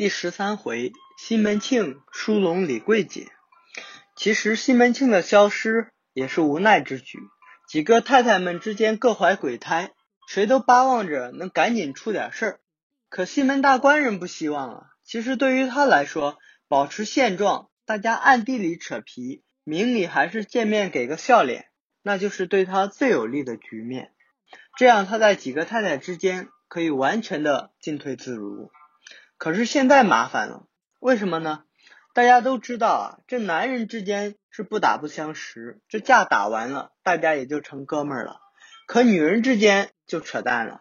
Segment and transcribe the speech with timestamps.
[0.00, 3.28] 第十三回，西门庆疏拢李桂姐。
[4.16, 7.18] 其实西门庆的消失也是无奈之举，
[7.68, 9.90] 几个太太们之间各怀鬼胎，
[10.26, 12.60] 谁都巴望着能赶紧出点事儿。
[13.10, 14.86] 可西门大官人不希望啊。
[15.04, 21.66] 其实对于他来说，保持现状，大家暗地里扯皮，明里还是见面给个笑脸，
[22.00, 24.12] 那就是对他最有利的局面。
[24.78, 28.72] 这样他在几个太太之间可以完全的进退自如。
[29.40, 30.66] 可是现在麻烦了，
[30.98, 31.64] 为什么呢？
[32.12, 38.38] 大家都知道啊，这男人之间是不打不相识，这架打完了，大家也就成哥们儿了。
[38.86, 40.80] 可女人之间就扯淡了，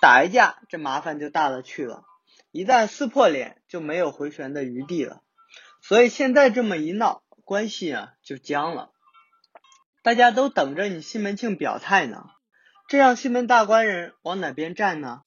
[0.00, 2.04] 打一架，这麻烦就大了去了。
[2.52, 5.22] 一旦撕破脸，就没有回旋的余地了。
[5.82, 8.92] 所以现在这么一闹，关系啊就僵了。
[10.04, 12.24] 大家都等着你西门庆表态呢，
[12.86, 15.22] 这让西门大官人往哪边站呢？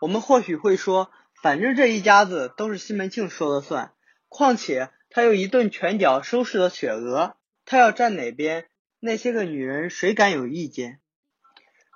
[0.00, 1.10] 我们或许会说。
[1.44, 3.92] 反正这一家子都是西门庆说了算，
[4.30, 8.64] 况且他又一顿拳脚收拾了雪娥，他要站哪边，
[8.98, 11.00] 那些个女人谁敢有意见？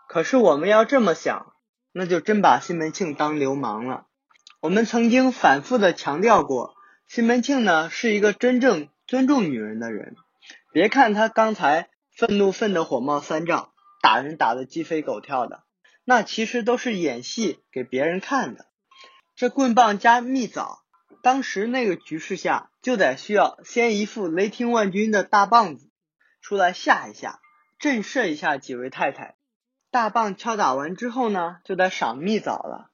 [0.07, 1.55] 可是我们要这么想，
[1.93, 4.05] 那就真把西门庆当流氓了。
[4.61, 6.75] 我们曾经反复的强调过，
[7.07, 10.15] 西门庆呢是一个真正尊重女人的人。
[10.75, 13.71] 别看他刚才愤怒愤得火冒三丈，
[14.03, 15.63] 打人打得鸡飞狗跳的，
[16.05, 18.68] 那其实都是演戏给别人看的。
[19.39, 20.81] 这棍棒加蜜枣，
[21.23, 25.93] 当时那个局势下，就得需要先一副雷霆万钧的大棒子
[26.43, 27.39] 出来吓一下，
[27.79, 29.37] 震慑一下几位太太。
[29.93, 32.91] 大棒敲打完之后呢，就得赏蜜枣了。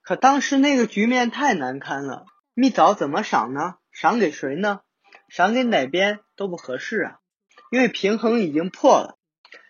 [0.00, 3.78] 可当时那个局面太难堪了，蜜枣怎么赏呢？
[3.90, 4.82] 赏给谁呢？
[5.28, 7.18] 赏给哪边都不合适啊，
[7.72, 9.18] 因为平衡已经破了。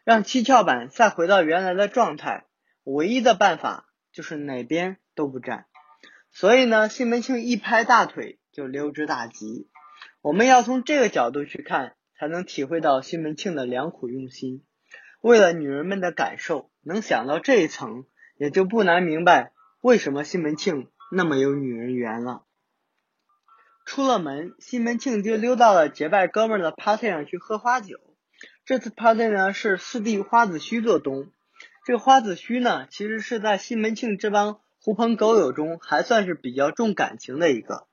[0.04, 2.44] 让七窍板再回到原来的状态，
[2.84, 5.64] 唯一的办法就是哪边都不占。
[6.38, 9.68] 所以呢，西门庆一拍大腿就溜之大吉。
[10.22, 14.62] 我们要从这个角度去看，才能体会到西门庆的良苦用心。
[15.20, 18.04] 为了女人们的感受，能想到这一层，
[18.36, 19.50] 也就不难明白
[19.80, 22.44] 为什么西门庆那么有女人缘了。
[23.84, 27.98] 出了门，西门庆就溜到了结拜哥们的 party 上去喝花酒。
[28.64, 31.32] 这次 party 呢是四弟花子虚做东。
[31.84, 34.60] 这花子虚呢，其实是在西门庆这帮。
[34.80, 37.86] 狐朋狗友中还算是比较重感情的一个，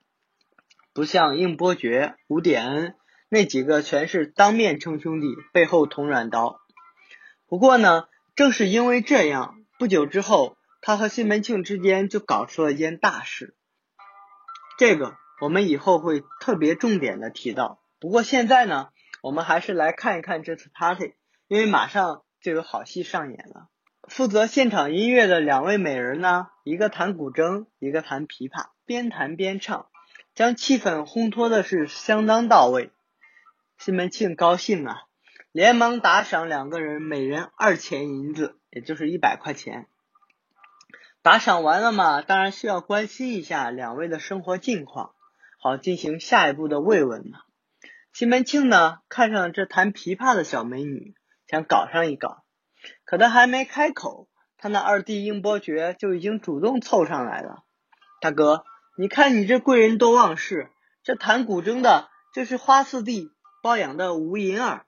[0.93, 2.95] 不像应伯爵、吴典恩
[3.27, 6.61] 那几个全是当面称兄弟，背后捅软刀。
[7.47, 13.55] 不过呢，正是因为这样，不久之后，他和西门庆之间就搞出了一件大事。
[14.77, 17.81] 这个我们以后会特别重点的提到。
[17.99, 18.89] 不过现在呢，
[19.23, 21.15] 我们还是来看一看这次 party，
[21.47, 23.69] 因为马上就有好戏上演了。
[24.07, 29.87] 负责现场音乐的两位美人呢，一个弹古筝，一个弹琵琶，边弹边唱，
[30.35, 32.91] 将气氛烘托的是相当到位。
[33.77, 35.03] 西门庆高兴啊，
[35.51, 39.87] 连忙打赏两个人每人二钱银子，也就是一百块钱。
[41.21, 45.15] 打赏完了嘛，当然需要关心一下两位的生活近况，
[45.59, 47.39] 好进行下一步的慰问嘛。
[48.13, 51.15] 西门庆呢，看上了这弹琵琶的小美女，
[51.47, 52.44] 想搞上一搞。
[53.03, 57.63] 可他还没开口，他那二弟应伯爵就已经主动凑上来了。
[58.21, 58.63] 大哥，
[58.97, 60.69] 你看你这贵人多忘事，
[61.03, 63.29] 这弹古筝的这是花四弟
[63.61, 64.85] 包养的吴银儿，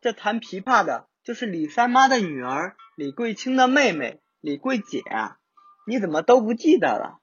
[0.00, 5.38] 这弹琵琶的就是李三妈的女儿李桂清的妹妹李桂姐啊，
[5.86, 7.20] 你怎么都不记得了？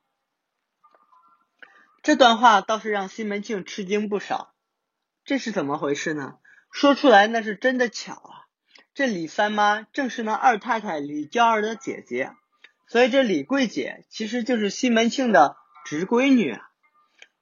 [2.03, 4.53] 这段话倒是让西门庆吃惊不少。
[5.23, 6.37] 这是怎么回事呢？
[6.71, 8.44] 说出来那是真的巧啊。
[8.95, 12.31] 这李三妈正是那二太太李娇儿的姐姐，
[12.87, 16.57] 所以这李桂姐其实就是西门庆的侄闺女。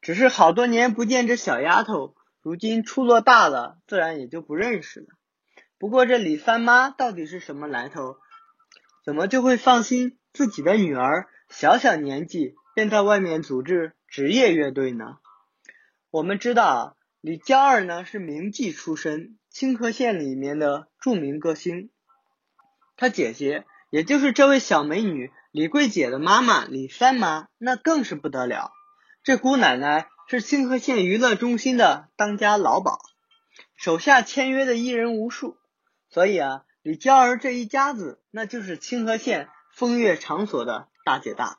[0.01, 5.05] 只是好多年不见这小丫头，如今出落大了，自然也就不认识了。
[5.77, 8.17] 不过这李三妈到底是什么来头？
[9.05, 15.17] 怎么就会放心自己的女儿小小年纪便在外面组织职业乐队呢？
[16.09, 19.37] 我们知道，李娇儿呢是名妓出身。
[19.49, 21.89] 清河县里面的著名歌星，
[22.97, 28.73] 他姐姐也就是这位小美女李桂姐的妈妈李三妈，那更是不得了。
[29.23, 32.99] 这姑奶奶是清河县娱乐中心的当家老鸨，
[33.77, 35.55] 手下签约的艺人无数，
[36.09, 41.57] 所以啊，李娇儿这一家子那就是清河县风月场所的大姐大。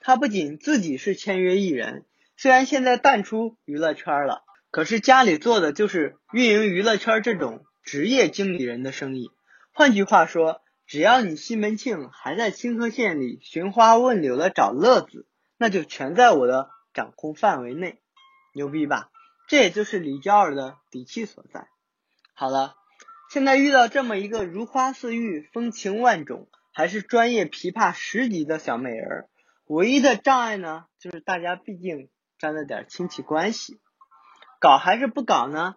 [0.00, 2.04] 她不仅自己是签约艺人，
[2.36, 4.44] 虽然现在淡出娱乐圈了。
[4.70, 9.30] 可是家里做的就是运营娱乐圈这种职业经理人的生意。
[9.72, 15.26] 换句话说，只要你西门庆还在清河县里寻花问柳的找乐子，
[15.56, 18.00] 那就全在我的掌控范围内，
[18.54, 19.10] 牛逼吧？
[19.48, 21.68] 这也就是李娇儿的底气所在。
[22.34, 22.74] 好了，
[23.30, 29.28] 现在遇到这么一个如花似玉、风情万种，还是专业琵琶十级的小美人儿，
[29.66, 33.80] 唯一的障碍呢，就是大家毕竟沾了点亲戚关系，
[34.60, 35.76] 搞还是不搞呢？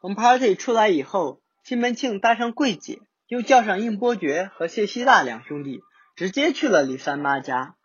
[0.00, 5.82] 从 party 出来以后，西门庆带上桂姐，又叫上应伯爵和谢希大两兄弟，
[6.16, 7.76] 直接去了李三妈家。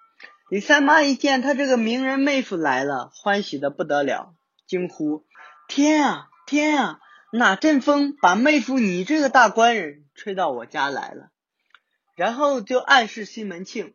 [0.50, 4.34] 李三妈一见他这个名人妹夫来了，欢喜的不得了。
[4.68, 5.26] 惊呼
[5.68, 7.00] ：“天啊天啊！
[7.32, 11.28] 哪阵风把妹夫你这个大官人吹到我家来了？”
[12.16, 13.94] 然后就暗示西门庆：“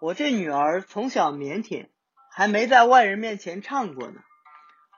[0.00, 1.88] 我这女儿从小腼腆，
[2.30, 4.20] 还没在外人面前唱过呢。”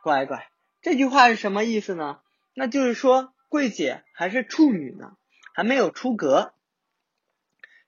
[0.02, 0.49] 乖乖，
[0.82, 2.20] 这句话是什么意思呢？
[2.54, 5.16] 那就是说桂姐还是处女呢，
[5.54, 6.54] 还没有出阁。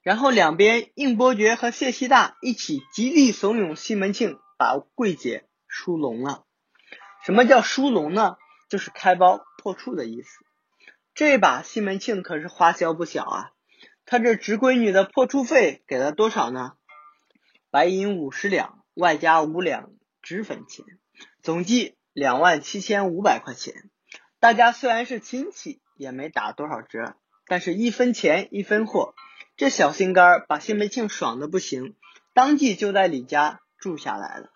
[0.02, 6.44] 然后两边应伯爵和谢希大一起极力怂恿西门庆把桂姐梳笼了。
[7.24, 8.36] 什么叫疏聋呢？
[8.68, 10.28] 就是开包破处的意思。
[11.14, 13.52] 这把西门庆可是花销不小啊！
[14.04, 16.72] 他这侄闺女的破处费给了多少呢？
[17.70, 20.84] 白银五十两，外加五两脂粉钱，
[21.42, 23.90] 总计两万七千五百块钱。
[24.40, 27.16] 大家虽然是亲戚，也没打多少折，
[27.46, 29.14] 但是一分钱一分货，
[29.56, 31.94] 这小心肝把西门庆爽的不行，
[32.34, 34.50] 当即就在李家住下来了。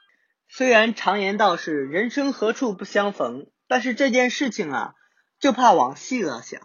[0.48, 4.94] 虽然常言道是人生何处不相逢，但是这件事情啊，
[5.40, 6.60] 就怕往细了想。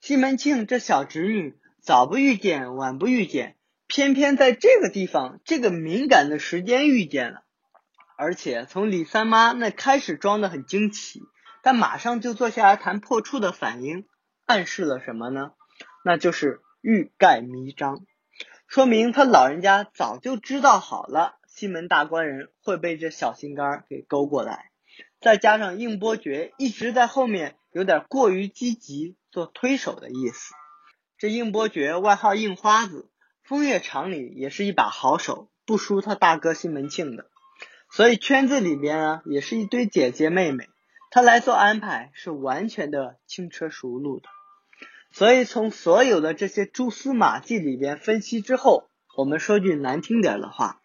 [0.00, 7.44] 西门庆这小侄女早不遇见，晚不遇见，偏偏在这个地方这个敏感的时间遇见了。
[8.22, 11.22] 而且从李三妈那开始装的很惊奇，
[11.60, 14.06] 但马上就坐下来谈破处的反应，
[14.46, 15.54] 暗示了什么呢？
[16.04, 18.06] 那就是欲盖弥彰，
[18.68, 21.34] 说明他老人家早就知道好了。
[21.48, 24.70] 西门大官人会被这小心肝给勾过来，
[25.20, 30.54] 再加上应伯爵一直在后面有点过于积极做推手的意思。
[31.18, 33.10] 这应伯爵外号应花子，
[33.42, 37.31] 风月场里也是一把好手，不输他大哥西门庆的。
[37.94, 40.68] 所以圈子里边啊，也是一堆姐姐妹妹，
[41.10, 44.30] 他来做安排是完全的轻车熟路的。
[45.10, 50.80] 所以从所有的这些蛛丝马迹里边分析之后，我们说句难听点的话。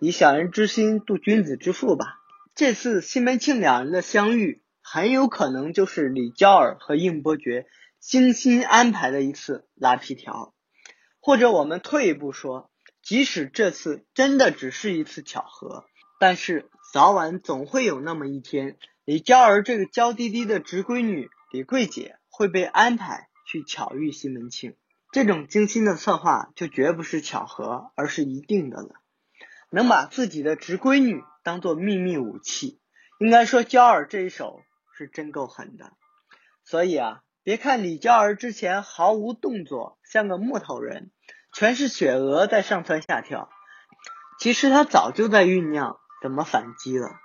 [0.00, 2.18] 以小人之心度君子之腹吧。
[2.54, 7.66] 这次西门庆两人的相遇，很有可能就是李娇儿和应伯爵
[7.98, 10.54] 精心安排的一次拉皮条。
[11.18, 12.70] 或者我们退一步说，
[13.02, 15.86] 即使这次真的只是一次巧合，
[16.18, 24.76] 但是早晚总会有那么一天，李娇儿这个娇滴滴的侄闺女李桂姐会被安排去巧遇西门庆。
[25.12, 28.90] 这种精心的策划就绝不是巧合，而是一定的了。
[29.70, 32.80] 能把自己的侄闺女当做秘密武器，
[33.18, 34.60] 应该说娇儿这一手
[34.96, 35.92] 是真够狠的。
[36.64, 41.10] 所以啊，别看李娇儿之前毫无动作，像个木头人，
[41.52, 43.48] 全是雪娥在上蹿下跳，
[44.38, 47.20] 其实她早就在酝酿怎么反击了。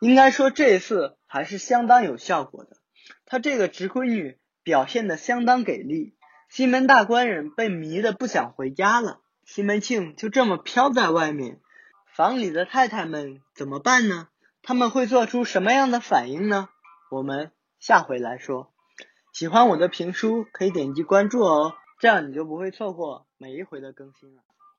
[0.00, 2.70] 应该说这一次还是相当有效果的。
[3.26, 6.16] 她这个直闺女表现的相当给力，
[6.48, 11.60] 西门大官人被迷的不想回家了，西门庆就这么飘在外面。
[12.12, 14.26] 房里的太太们怎么办呢？
[14.62, 16.68] 他们会做出什么样的反应呢？
[17.08, 18.72] 我们下回来说。
[19.32, 24.42] 喜欢我的评书可以点击关注哦，这样你就不会错过每一回的更新了。